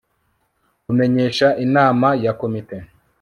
kumenyesha 0.85 1.47
Inama 1.65 2.07
ya 2.23 2.31
komite 2.39 2.77